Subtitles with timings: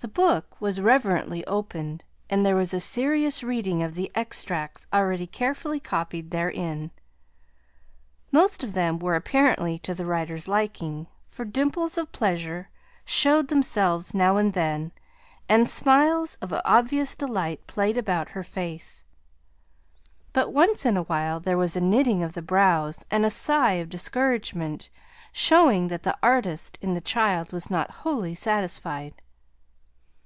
[0.00, 5.26] The book was reverently opened, and there was a serious reading of the extracts already
[5.26, 6.90] carefully copied therein.
[8.32, 12.68] Most of them were apparently to the writer's liking, for dimples of pleasure
[13.06, 14.90] showed themselves now and then,
[15.48, 19.04] and smiles of obvious delight played about her face;
[20.34, 23.74] but once in a while there was a knitting of the brows and a sigh
[23.74, 24.90] of discouragement,
[25.32, 29.14] showing that the artist in the child was not wholly satisfied.